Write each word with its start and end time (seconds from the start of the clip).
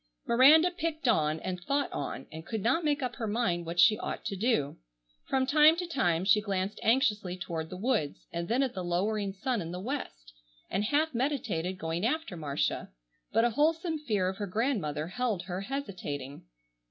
Miranda 0.25 0.71
picked 0.71 1.07
on, 1.07 1.39
and 1.41 1.61
thought 1.63 1.91
on, 1.93 2.25
and 2.31 2.43
could 2.43 2.63
not 2.63 2.83
make 2.83 3.03
up 3.03 3.17
her 3.17 3.27
mind 3.27 3.67
what 3.67 3.79
she 3.79 3.99
ought 3.99 4.25
to 4.25 4.35
do. 4.35 4.77
From 5.25 5.45
time 5.45 5.75
to 5.75 5.85
time 5.85 6.25
she 6.25 6.41
glanced 6.41 6.79
anxiously 6.81 7.37
toward 7.37 7.69
the 7.69 7.77
woods, 7.77 8.25
and 8.33 8.47
then 8.47 8.63
at 8.63 8.73
the 8.73 8.83
lowering 8.83 9.31
sun 9.31 9.61
in 9.61 9.71
the 9.71 9.79
West, 9.79 10.33
and 10.71 10.85
half 10.85 11.13
meditated 11.13 11.77
going 11.77 12.03
after 12.03 12.35
Marcia, 12.35 12.89
but 13.31 13.45
a 13.45 13.51
wholesome 13.51 13.99
fear 13.99 14.27
of 14.27 14.37
her 14.37 14.47
grandmother 14.47 15.05
held 15.07 15.43
her 15.43 15.61
hesitating. 15.61 16.45